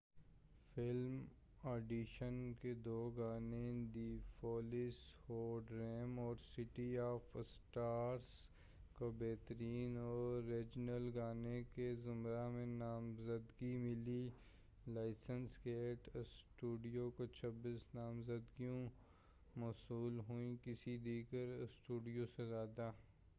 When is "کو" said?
8.97-9.11, 17.17-17.25